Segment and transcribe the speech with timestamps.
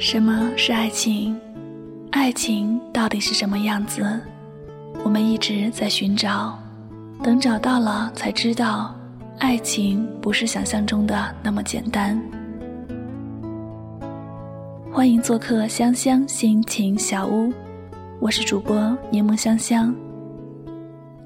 [0.00, 1.38] 什么是爱情？
[2.10, 4.18] 爱情到底是什么样子？
[5.04, 6.58] 我们一直在寻找，
[7.22, 8.94] 等找到了，才知道，
[9.38, 12.18] 爱情不是想象中的那么简单。
[14.90, 17.52] 欢迎做客香香心情小屋，
[18.20, 19.94] 我是主播柠檬香香。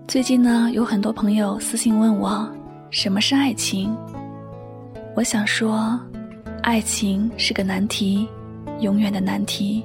[0.09, 2.45] 最近呢，有很多朋友私信问我，
[2.91, 3.96] 什么是爱情？
[5.14, 5.96] 我想说，
[6.64, 8.29] 爱情是个难题。
[8.81, 9.85] 永远的难题，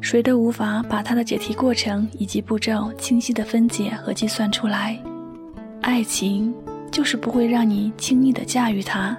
[0.00, 4.98] 谁都无法把它的解题过程以及步骤清晰的分解和计算出来。
[5.80, 6.54] 爱情
[6.90, 9.16] 就是不会让你轻易的驾驭它，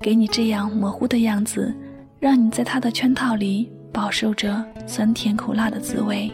[0.00, 1.74] 给你这样模糊的样子，
[2.18, 6.30] 让你在它的圈套里饱受着酸甜苦辣的滋味。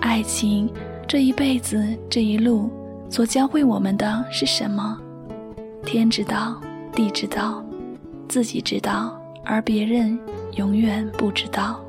[0.00, 0.68] 爱情
[1.06, 2.70] 这一辈子这一路
[3.10, 4.98] 所教会我们的是什么？
[5.84, 6.58] 天知道，
[6.94, 7.62] 地知道，
[8.28, 9.19] 自己知道。
[9.44, 10.18] 而别人
[10.56, 11.80] 永远不知道。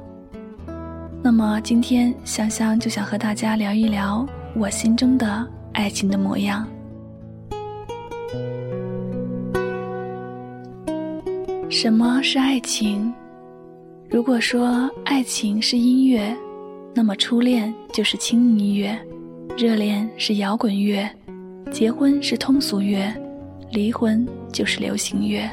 [1.23, 6.67] 那么今天香香就想和大家聊一聊我心中的爱情的模样。
[11.69, 13.13] 什么是爱情？
[14.09, 16.35] 如果说爱情是音乐，
[16.93, 18.99] 那么初恋就是轻音乐，
[19.57, 21.09] 热恋是摇滚乐，
[21.71, 23.13] 结婚是通俗乐，
[23.71, 25.49] 离婚就是流行乐。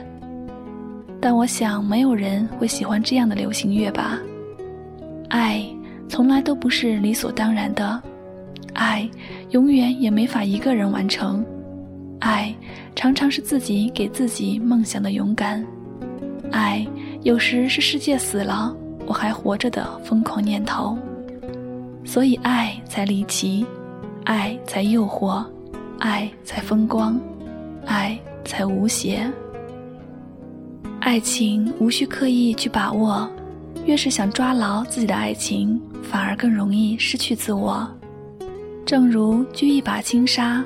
[1.29, 4.19] 但我想，没有人会喜欢这样的流行乐吧？
[5.29, 5.63] 爱
[6.09, 8.03] 从来都不是理所当然的，
[8.73, 9.07] 爱
[9.51, 11.45] 永远也没法一个人完成，
[12.21, 12.55] 爱
[12.97, 15.63] 常常是自己给自己梦想的勇敢，
[16.51, 16.87] 爱
[17.25, 20.97] 有时是世界死了我还活着的疯狂念头。
[22.07, 23.67] 所以爱才离奇，
[24.25, 25.45] 爱才诱惑，
[25.99, 27.21] 爱才风光，
[27.85, 29.31] 爱才无邪。
[31.01, 33.29] 爱情无需刻意去把握，
[33.87, 37.89] 越是想抓牢自己的爱情，反而更容易失去自我。
[38.85, 40.63] 正如掬一把轻纱，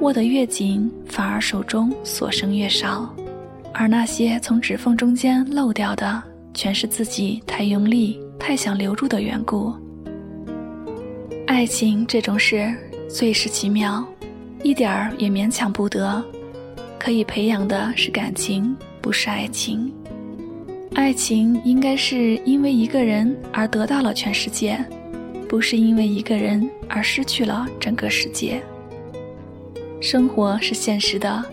[0.00, 3.14] 握得越紧，反而手中所剩越少。
[3.72, 6.22] 而那些从指缝中间漏掉的，
[6.54, 9.72] 全是自己太用力、太想留住的缘故。
[11.46, 12.74] 爱情这种事，
[13.08, 14.04] 最是奇妙，
[14.62, 16.24] 一点儿也勉强不得。
[16.98, 18.74] 可以培养的是感情。
[19.04, 19.92] 不是爱情，
[20.94, 24.82] 爱情应该是因为一个人而得到了全世界，
[25.46, 28.62] 不是因为一个人而失去了整个世界。
[30.00, 31.44] 生活是现实的，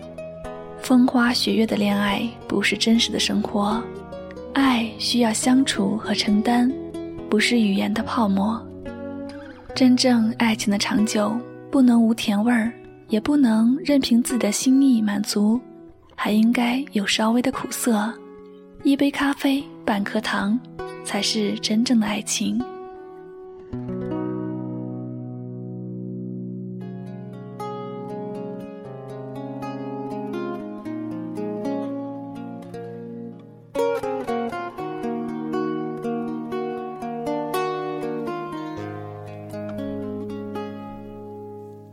[0.80, 3.82] 风花雪月的恋爱不是真实的生活，
[4.54, 6.72] 爱需要相处和承担，
[7.28, 8.58] 不是语言的泡沫。
[9.74, 11.38] 真正爱情的长久，
[11.70, 12.72] 不能无甜味儿，
[13.10, 15.60] 也不能任凭自己的心意满足。
[16.24, 18.14] 还应该有稍微的苦涩，
[18.84, 20.56] 一杯咖啡，半颗糖，
[21.04, 22.62] 才是真正的爱情。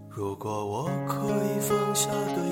[0.08, 2.49] 如果我可以放下对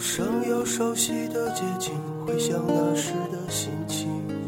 [0.00, 1.92] 生又熟悉的街景，
[2.26, 4.39] 回想那时的心情。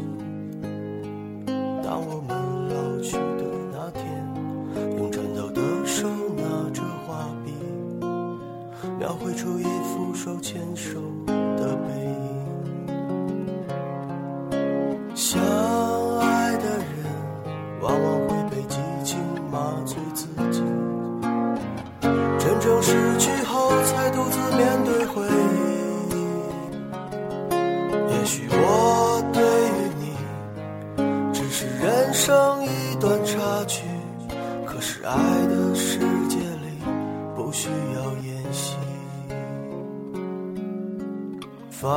[35.05, 36.79] 爱的世界里
[37.35, 38.77] 不需要演戏。
[41.69, 41.93] 放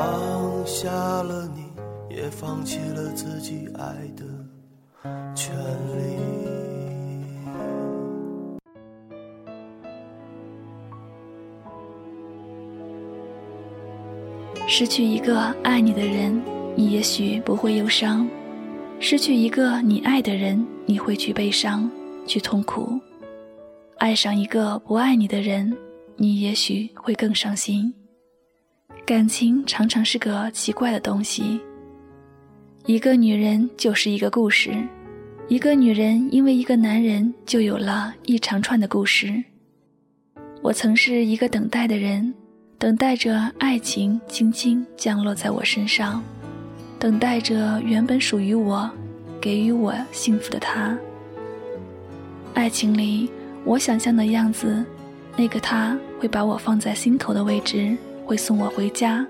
[0.67, 4.25] 下了你，也放弃了自己爱的
[5.37, 6.17] 权利。
[14.67, 16.43] 失去一个爱你的人，
[16.75, 18.27] 你也许不会忧伤；
[18.99, 21.89] 失去一个你爱的人，你会去悲伤，
[22.27, 23.01] 去痛苦；
[23.99, 25.77] 爱上一个不爱你的人，
[26.17, 27.93] 你也许会更伤心。
[29.05, 31.61] 感情常常是个奇怪的东西。
[32.87, 34.73] 一个女人就是一个故事，
[35.49, 39.43] 一个女人因为一个男人就有了一长串的故事。
[40.63, 42.35] 我曾是一个等待的人，
[42.79, 46.23] 等待着爱情轻轻降落在我身上，
[46.99, 48.91] 等待着原本属于我、
[49.41, 50.99] 给予我幸福的他。
[52.57, 53.31] 爱情里，
[53.67, 54.83] 我想象的样子，
[55.37, 57.95] 那个他会把我放在心头的位置，
[58.25, 59.25] 会送我回家，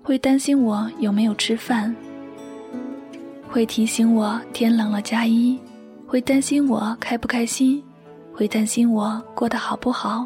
[0.00, 1.94] 会担心我有没有吃饭。
[3.48, 5.58] 会提醒我天冷了加衣，
[6.06, 7.82] 会担心我开不开心，
[8.32, 10.24] 会担心我过得好不好，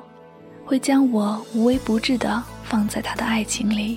[0.63, 3.97] 会将我无微不至的放在他的爱情里。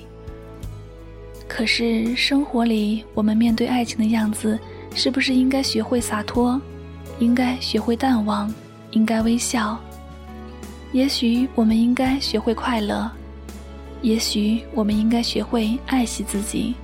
[1.46, 4.58] 可是生活里，我们面对爱情的样子，
[4.94, 6.58] 是不是应该学会洒脱，
[7.18, 8.52] 应该学会淡忘，
[8.90, 9.78] 应该微笑？
[10.92, 13.10] 也许我们应该学会快乐，
[14.02, 16.74] 也许我们应该学会爱惜自己。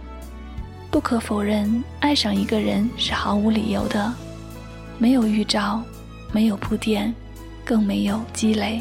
[0.90, 4.12] 不可否认，爱上一个人是毫无理由的，
[4.99, 5.82] 没有预兆，
[6.32, 7.14] 没有铺垫，
[7.64, 8.81] 更没有积累。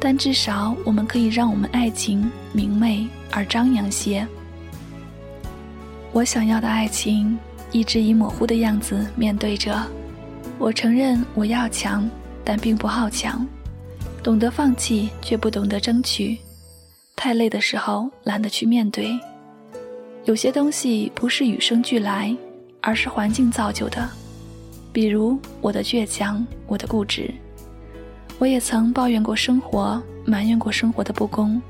[0.00, 4.26] 但至少我们可以让我们爱情明媚而张扬些。
[6.12, 7.38] 我想要的爱情，
[7.72, 9.80] 一直以模糊的样子面对着。
[10.58, 12.08] 我承认我要强，
[12.42, 13.46] 但并不好强，
[14.22, 16.38] 懂得放弃却不懂得争取。
[17.16, 19.18] 太累的时候，懒得去面对。
[20.24, 22.34] 有些东西不是与生俱来，
[22.80, 24.08] 而是环境造就的，
[24.92, 27.32] 比如我的倔强，我的固执。
[28.38, 31.60] 我也曾抱怨过生活，埋怨过生活的不公。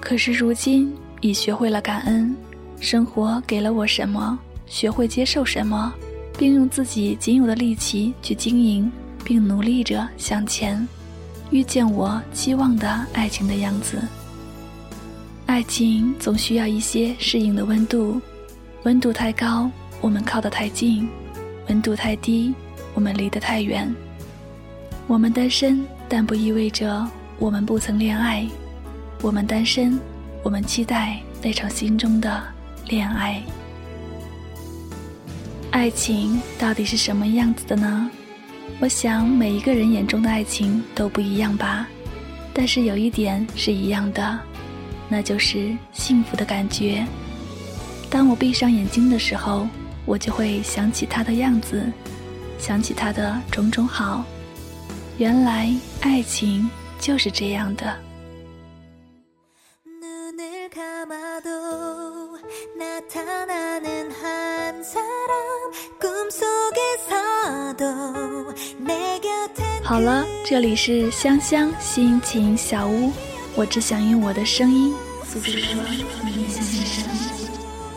[0.00, 2.34] 可是如今已学会了感恩，
[2.78, 5.92] 生活给了我什么，学会接受什么，
[6.38, 8.90] 并用自己仅有的力气去经营，
[9.24, 10.86] 并努力着向前，
[11.50, 13.98] 遇见我期望的爱情的样子。
[15.46, 18.20] 爱情总需要一些适应的温度，
[18.82, 21.06] 温度太高，我们靠得太近；
[21.68, 22.52] 温度太低，
[22.94, 23.92] 我们离得太远。
[25.06, 28.46] 我们单身，但不意味着我们不曾恋爱。
[29.22, 29.98] 我们单身，
[30.42, 32.42] 我们期待那场心中的
[32.88, 33.40] 恋爱。
[35.76, 38.10] 爱情到底是什么样子的呢？
[38.80, 41.86] 我想每一个人眼中的爱情都不一样吧，
[42.54, 44.38] 但是有一点是一样的。
[45.06, 47.06] 那就是幸福的感觉。
[48.08, 49.68] 当我闭上眼睛的时候，
[50.06, 51.84] 我就会想起他的样子，
[52.58, 54.24] 想起他的种种好。
[55.18, 55.70] 原来
[56.00, 57.94] 爱情就是这样的。
[69.86, 73.12] 好了，这里是香香心情小屋。
[73.54, 74.92] 我只想用我的声音
[75.24, 75.54] 诉说
[76.24, 77.04] 你心声。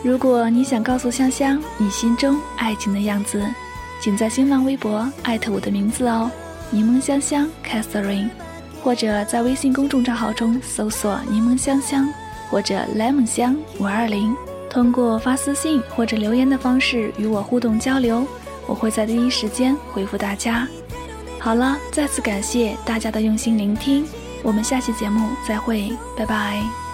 [0.00, 3.44] 如果你想告诉香香你心中爱情的样子，
[4.00, 6.30] 请在新浪微博艾特我的名字哦，
[6.70, 8.30] 柠檬香香 Catherine，
[8.84, 12.08] 或者在微信公众账号中搜索柠檬香香
[12.48, 14.32] 或者 lemon 香五二零，
[14.70, 18.24] 通过发私信或者留言的方式与我互动交流，
[18.68, 20.68] 我会在第一时间回复大家。
[21.40, 24.06] 好了，再次感谢大家的用心聆听。
[24.42, 26.89] 我们下期节目再会，拜拜。